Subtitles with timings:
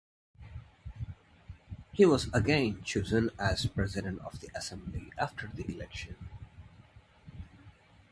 [1.93, 6.15] He was again chosen as president of the assembly after the election.